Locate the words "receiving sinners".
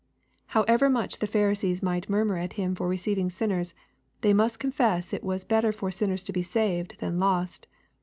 2.87-3.75